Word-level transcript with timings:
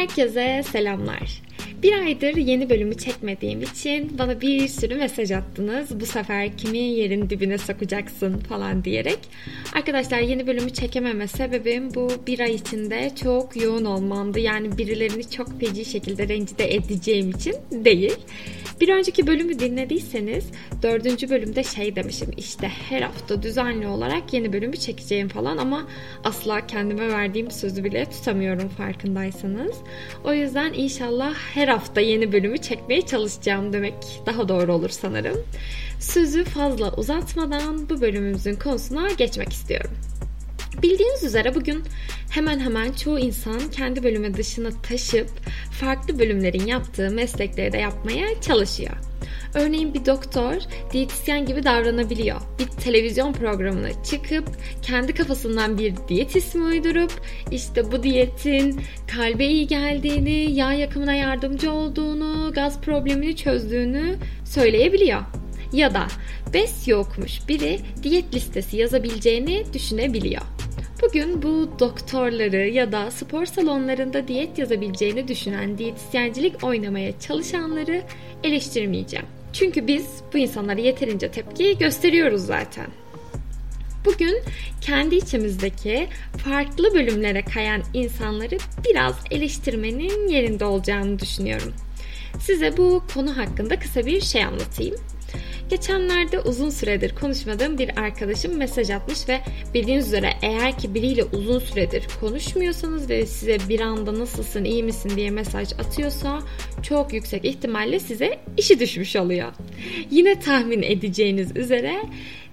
Herkese 0.00 0.62
selamlar. 0.72 1.42
Bir 1.82 1.92
aydır 1.92 2.36
yeni 2.36 2.70
bölümü 2.70 2.94
çekmediğim 2.94 3.62
için 3.62 4.18
bana 4.18 4.40
bir 4.40 4.68
sürü 4.68 4.94
mesaj 4.94 5.30
attınız. 5.30 6.00
Bu 6.00 6.06
sefer 6.06 6.56
kimi 6.56 6.78
yerin 6.78 7.30
dibine 7.30 7.58
sokacaksın 7.58 8.38
falan 8.38 8.84
diyerek. 8.84 9.18
Arkadaşlar 9.74 10.18
yeni 10.18 10.46
bölümü 10.46 10.70
çekememe 10.70 11.26
sebebim 11.28 11.94
bu 11.94 12.08
bir 12.26 12.40
ay 12.40 12.54
içinde 12.54 13.12
çok 13.22 13.62
yoğun 13.62 13.84
olmamdı. 13.84 14.40
Yani 14.40 14.78
birilerini 14.78 15.30
çok 15.30 15.60
feci 15.60 15.84
şekilde 15.84 16.28
rencide 16.28 16.74
edeceğim 16.74 17.30
için 17.30 17.54
değil. 17.72 18.16
Bir 18.80 18.88
önceki 18.88 19.26
bölümü 19.26 19.58
dinlediyseniz 19.58 20.44
dördüncü 20.82 21.30
bölümde 21.30 21.64
şey 21.64 21.96
demişim 21.96 22.30
işte 22.36 22.68
her 22.68 23.02
hafta 23.02 23.42
düzenli 23.42 23.86
olarak 23.86 24.32
yeni 24.32 24.52
bölümü 24.52 24.76
çekeceğim 24.76 25.28
falan 25.28 25.56
ama 25.56 25.86
asla 26.24 26.66
kendime 26.66 27.08
verdiğim 27.08 27.50
sözü 27.50 27.84
bile 27.84 28.04
tutamıyorum 28.10 28.68
farkındaysanız. 28.68 29.76
O 30.24 30.32
yüzden 30.32 30.72
inşallah 30.72 31.34
her 31.34 31.68
hafta 31.68 32.00
yeni 32.00 32.32
bölümü 32.32 32.58
çekmeye 32.58 33.02
çalışacağım 33.02 33.72
demek 33.72 33.94
daha 34.26 34.48
doğru 34.48 34.74
olur 34.74 34.90
sanırım. 34.90 35.36
Sözü 36.00 36.44
fazla 36.44 36.92
uzatmadan 36.96 37.88
bu 37.90 38.00
bölümümüzün 38.00 38.54
konusuna 38.54 39.10
geçmek 39.10 39.52
istiyorum. 39.52 40.09
Bildiğiniz 40.82 41.24
üzere 41.24 41.54
bugün 41.54 41.82
hemen 42.30 42.60
hemen 42.60 42.92
çoğu 42.92 43.18
insan 43.18 43.70
kendi 43.70 44.02
bölümü 44.02 44.34
dışına 44.34 44.70
taşıp 44.82 45.28
farklı 45.80 46.18
bölümlerin 46.18 46.66
yaptığı 46.66 47.10
meslekleri 47.10 47.72
de 47.72 47.78
yapmaya 47.78 48.40
çalışıyor. 48.40 48.92
Örneğin 49.54 49.94
bir 49.94 50.06
doktor 50.06 50.56
diyetisyen 50.92 51.46
gibi 51.46 51.64
davranabiliyor. 51.64 52.40
Bir 52.58 52.66
televizyon 52.66 53.32
programına 53.32 54.02
çıkıp 54.02 54.48
kendi 54.82 55.14
kafasından 55.14 55.78
bir 55.78 55.94
diyet 56.08 56.36
ismi 56.36 56.64
uydurup 56.64 57.12
işte 57.50 57.92
bu 57.92 58.02
diyetin 58.02 58.80
kalbe 59.16 59.46
iyi 59.46 59.66
geldiğini, 59.66 60.52
yağ 60.52 60.72
yakımına 60.72 61.14
yardımcı 61.14 61.72
olduğunu, 61.72 62.52
gaz 62.52 62.80
problemini 62.80 63.36
çözdüğünü 63.36 64.16
söyleyebiliyor. 64.44 65.20
Ya 65.72 65.94
da 65.94 66.06
BES 66.54 66.88
yokmuş 66.88 67.48
biri 67.48 67.80
diyet 68.02 68.34
listesi 68.34 68.76
yazabileceğini 68.76 69.64
düşünebiliyor. 69.72 70.42
Bugün 71.02 71.42
bu 71.42 71.70
doktorları 71.78 72.68
ya 72.68 72.92
da 72.92 73.10
spor 73.10 73.46
salonlarında 73.46 74.28
diyet 74.28 74.58
yazabileceğini 74.58 75.28
düşünen 75.28 75.78
diyetisyencilik 75.78 76.64
oynamaya 76.64 77.20
çalışanları 77.20 78.02
eleştirmeyeceğim. 78.44 79.26
Çünkü 79.52 79.86
biz 79.86 80.06
bu 80.32 80.38
insanlara 80.38 80.80
yeterince 80.80 81.30
tepki 81.30 81.78
gösteriyoruz 81.78 82.46
zaten. 82.46 82.86
Bugün 84.04 84.42
kendi 84.80 85.16
içimizdeki 85.16 86.08
farklı 86.44 86.94
bölümlere 86.94 87.42
kayan 87.42 87.82
insanları 87.94 88.58
biraz 88.88 89.14
eleştirmenin 89.30 90.28
yerinde 90.28 90.64
olacağını 90.64 91.18
düşünüyorum. 91.18 91.72
Size 92.40 92.76
bu 92.76 93.02
konu 93.14 93.36
hakkında 93.36 93.78
kısa 93.78 94.06
bir 94.06 94.20
şey 94.20 94.44
anlatayım. 94.44 94.96
Geçenlerde 95.70 96.40
uzun 96.40 96.70
süredir 96.70 97.14
konuşmadığım 97.14 97.78
bir 97.78 97.98
arkadaşım 97.98 98.56
mesaj 98.56 98.90
atmış 98.90 99.28
ve 99.28 99.40
bildiğiniz 99.74 100.06
üzere 100.06 100.32
eğer 100.42 100.78
ki 100.78 100.94
biriyle 100.94 101.24
uzun 101.24 101.58
süredir 101.58 102.06
konuşmuyorsanız 102.20 103.10
ve 103.10 103.26
size 103.26 103.58
bir 103.68 103.80
anda 103.80 104.18
nasılsın 104.18 104.64
iyi 104.64 104.82
misin 104.82 105.12
diye 105.16 105.30
mesaj 105.30 105.72
atıyorsa 105.72 106.38
çok 106.82 107.12
yüksek 107.12 107.44
ihtimalle 107.44 108.00
size 108.00 108.38
işi 108.56 108.80
düşmüş 108.80 109.16
oluyor. 109.16 109.52
Yine 110.10 110.40
tahmin 110.40 110.82
edeceğiniz 110.82 111.56
üzere 111.56 112.02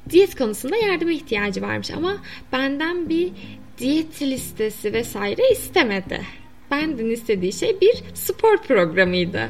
diyet 0.10 0.36
konusunda 0.36 0.76
yardıma 0.76 1.12
ihtiyacı 1.12 1.62
varmış 1.62 1.92
ama 1.92 2.18
benden 2.52 3.10
bir 3.10 3.32
diyet 3.78 4.22
listesi 4.22 4.94
vesaire 4.94 5.52
istemedi. 5.52 6.22
Benden 6.72 7.10
istediği 7.10 7.54
şey 7.54 7.82
bir 7.82 8.04
spor 8.14 8.58
programıydı. 8.58 9.50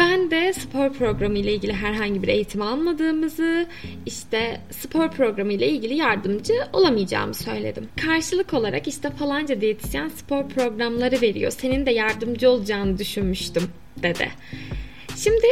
Ben 0.00 0.30
de 0.30 0.52
spor 0.52 0.92
programı 0.92 1.38
ile 1.38 1.54
ilgili 1.54 1.72
herhangi 1.72 2.22
bir 2.22 2.28
eğitim 2.28 2.62
almadığımızı, 2.62 3.66
işte 4.06 4.60
spor 4.70 5.10
programı 5.10 5.52
ile 5.52 5.68
ilgili 5.68 5.94
yardımcı 5.94 6.54
olamayacağımı 6.72 7.34
söyledim. 7.34 7.88
Karşılık 8.06 8.54
olarak 8.54 8.88
işte 8.88 9.10
falanca 9.10 9.60
diyetisyen 9.60 10.08
spor 10.08 10.48
programları 10.48 11.20
veriyor. 11.20 11.50
Senin 11.50 11.86
de 11.86 11.90
yardımcı 11.90 12.50
olacağını 12.50 12.98
düşünmüştüm 12.98 13.62
dedi. 14.02 14.28
Şimdi 15.16 15.46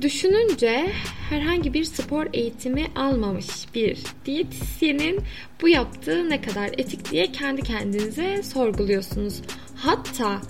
düşününce 0.00 0.90
herhangi 1.30 1.74
bir 1.74 1.84
spor 1.84 2.26
eğitimi 2.32 2.86
almamış 2.96 3.46
bir 3.74 3.98
diyetisyenin 4.26 5.20
bu 5.62 5.68
yaptığı 5.68 6.30
ne 6.30 6.40
kadar 6.40 6.70
etik 6.78 7.10
diye 7.10 7.32
kendi 7.32 7.62
kendinize 7.62 8.42
sorguluyorsunuz. 8.42 9.40
Hatta 9.76 10.40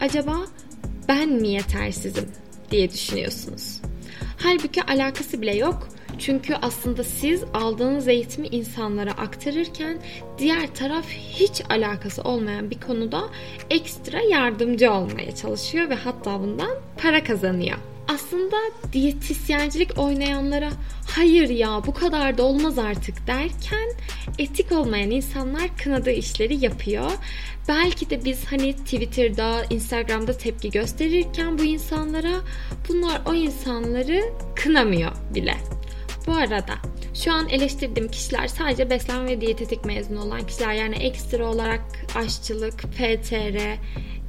acaba 0.00 0.36
ben 1.08 1.28
mi 1.28 1.48
yetersizim 1.48 2.39
diye 2.70 2.92
düşünüyorsunuz. 2.92 3.80
Halbuki 4.36 4.82
alakası 4.82 5.42
bile 5.42 5.56
yok. 5.56 5.88
Çünkü 6.18 6.54
aslında 6.62 7.04
siz 7.04 7.44
aldığınız 7.54 8.08
eğitimi 8.08 8.46
insanlara 8.46 9.10
aktarırken 9.10 9.98
diğer 10.38 10.74
taraf 10.74 11.06
hiç 11.08 11.62
alakası 11.70 12.22
olmayan 12.22 12.70
bir 12.70 12.80
konuda 12.80 13.22
ekstra 13.70 14.20
yardımcı 14.20 14.92
olmaya 14.92 15.34
çalışıyor 15.34 15.90
ve 15.90 15.94
hatta 15.94 16.40
bundan 16.40 16.70
para 17.02 17.24
kazanıyor. 17.24 17.76
Aslında 18.20 18.56
diyetisyencilik 18.92 19.98
oynayanlara 19.98 20.70
hayır 21.06 21.48
ya 21.48 21.82
bu 21.86 21.94
kadar 21.94 22.38
da 22.38 22.42
olmaz 22.42 22.78
artık 22.78 23.26
derken 23.26 23.88
etik 24.38 24.72
olmayan 24.72 25.10
insanlar 25.10 25.76
kınadığı 25.82 26.10
işleri 26.10 26.64
yapıyor. 26.64 27.10
Belki 27.68 28.10
de 28.10 28.24
biz 28.24 28.44
hani 28.44 28.76
Twitter'da, 28.76 29.64
Instagram'da 29.70 30.32
tepki 30.32 30.70
gösterirken 30.70 31.58
bu 31.58 31.62
insanlara 31.62 32.40
bunlar 32.88 33.22
o 33.26 33.34
insanları 33.34 34.22
kınamıyor 34.56 35.12
bile. 35.34 35.56
Bu 36.26 36.32
arada 36.32 36.74
şu 37.24 37.32
an 37.32 37.48
eleştirdiğim 37.48 38.10
kişiler 38.10 38.48
sadece 38.48 38.90
beslenme 38.90 39.30
ve 39.30 39.40
diyetetik 39.40 39.84
mezunu 39.84 40.22
olan 40.22 40.46
kişiler 40.46 40.72
yani 40.72 40.96
ekstra 40.96 41.46
olarak 41.46 41.80
aşçılık, 42.14 42.78
PTR 42.82 43.78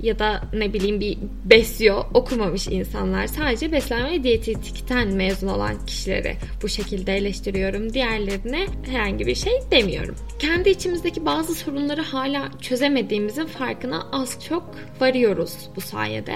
ya 0.03 0.19
da 0.19 0.41
ne 0.53 0.73
bileyim 0.73 0.99
bir 0.99 1.17
besyo 1.45 2.03
okumamış 2.13 2.67
insanlar 2.67 3.27
sadece 3.27 3.71
beslenme 3.71 4.11
ve 4.11 4.23
diyetetikten 4.23 5.07
mezun 5.07 5.47
olan 5.47 5.85
kişileri 5.85 6.35
bu 6.63 6.69
şekilde 6.69 7.15
eleştiriyorum. 7.15 7.93
Diğerlerine 7.93 8.67
herhangi 8.85 9.27
bir 9.27 9.35
şey 9.35 9.53
demiyorum. 9.71 10.15
Kendi 10.39 10.69
içimizdeki 10.69 11.25
bazı 11.25 11.55
sorunları 11.55 12.01
hala 12.01 12.51
çözemediğimizin 12.61 13.45
farkına 13.45 14.07
az 14.11 14.45
çok 14.47 14.75
varıyoruz 14.99 15.53
bu 15.75 15.81
sayede. 15.81 16.35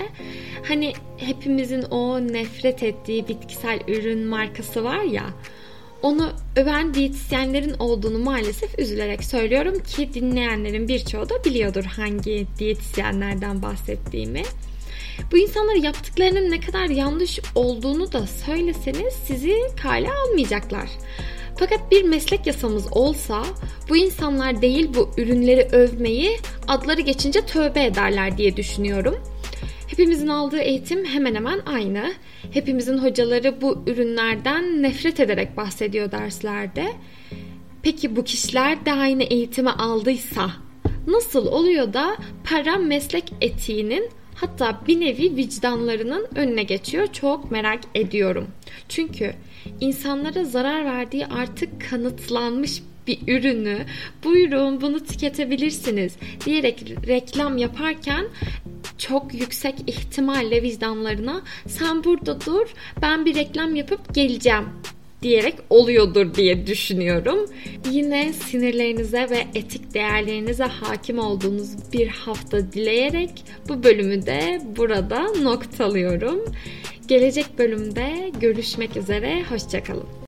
Hani 0.67 0.93
hepimizin 1.17 1.81
o 1.81 2.19
nefret 2.19 2.83
ettiği 2.83 3.27
bitkisel 3.27 3.79
ürün 3.87 4.27
markası 4.27 4.83
var 4.83 5.01
ya 5.01 5.23
onu 6.05 6.31
öven 6.55 6.93
diyetisyenlerin 6.93 7.73
olduğunu 7.79 8.19
maalesef 8.19 8.79
üzülerek 8.79 9.23
söylüyorum 9.23 9.79
ki 9.79 10.13
dinleyenlerin 10.13 10.87
birçoğu 10.87 11.29
da 11.29 11.43
biliyordur 11.43 11.83
hangi 11.83 12.47
diyetisyenlerden 12.59 13.61
bahsettiğimi. 13.61 14.43
Bu 15.31 15.37
insanlar 15.37 15.75
yaptıklarının 15.75 16.51
ne 16.51 16.59
kadar 16.59 16.85
yanlış 16.85 17.39
olduğunu 17.55 18.11
da 18.11 18.27
söyleseniz 18.27 19.13
sizi 19.27 19.55
kale 19.81 20.09
almayacaklar. 20.11 20.89
Fakat 21.59 21.91
bir 21.91 22.03
meslek 22.03 22.47
yasamız 22.47 22.85
olsa 22.91 23.43
bu 23.89 23.97
insanlar 23.97 24.61
değil 24.61 24.89
bu 24.95 25.09
ürünleri 25.17 25.67
övmeyi 25.71 26.37
adları 26.67 27.01
geçince 27.01 27.41
tövbe 27.41 27.85
ederler 27.85 28.37
diye 28.37 28.57
düşünüyorum. 28.57 29.15
Hepimizin 29.95 30.27
aldığı 30.27 30.59
eğitim 30.59 31.05
hemen 31.05 31.35
hemen 31.35 31.59
aynı. 31.65 32.13
Hepimizin 32.51 32.97
hocaları 32.97 33.61
bu 33.61 33.83
ürünlerden 33.87 34.83
nefret 34.83 35.19
ederek 35.19 35.57
bahsediyor 35.57 36.11
derslerde. 36.11 36.85
Peki 37.81 38.15
bu 38.15 38.23
kişiler 38.23 38.85
de 38.85 38.93
aynı 38.93 39.23
eğitimi 39.23 39.69
aldıysa 39.69 40.51
nasıl 41.07 41.47
oluyor 41.47 41.93
da 41.93 42.17
para 42.43 42.75
meslek 42.75 43.33
etiğinin 43.41 44.09
hatta 44.35 44.81
bir 44.87 44.99
nevi 44.99 45.35
vicdanlarının 45.35 46.27
önüne 46.35 46.63
geçiyor 46.63 47.07
çok 47.07 47.51
merak 47.51 47.79
ediyorum. 47.95 48.47
Çünkü 48.89 49.33
insanlara 49.81 50.43
zarar 50.43 50.85
verdiği 50.85 51.25
artık 51.25 51.89
kanıtlanmış 51.89 52.81
bir 53.07 53.19
ürünü 53.27 53.77
buyurun 54.23 54.81
bunu 54.81 54.99
tüketebilirsiniz 55.05 56.15
diyerek 56.45 56.83
reklam 57.07 57.57
yaparken 57.57 58.25
çok 58.97 59.33
yüksek 59.33 59.75
ihtimalle 59.87 60.63
vicdanlarına 60.63 61.41
sen 61.67 62.03
burada 62.03 62.41
dur 62.41 62.73
ben 63.01 63.25
bir 63.25 63.35
reklam 63.35 63.75
yapıp 63.75 64.15
geleceğim 64.15 64.65
diyerek 65.21 65.55
oluyordur 65.69 66.33
diye 66.33 66.67
düşünüyorum. 66.67 67.45
Yine 67.91 68.33
sinirlerinize 68.33 69.29
ve 69.29 69.47
etik 69.55 69.93
değerlerinize 69.93 70.63
hakim 70.63 71.19
olduğunuz 71.19 71.93
bir 71.93 72.07
hafta 72.07 72.71
dileyerek 72.71 73.45
bu 73.69 73.83
bölümü 73.83 74.25
de 74.25 74.61
burada 74.77 75.23
noktalıyorum. 75.41 76.39
Gelecek 77.07 77.45
bölümde 77.57 78.31
görüşmek 78.41 78.97
üzere, 78.97 79.43
hoşçakalın. 79.49 80.24